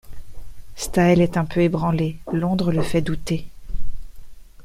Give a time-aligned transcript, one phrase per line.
[0.77, 3.45] Staël est un peu ébranlé, Londres le fait douter.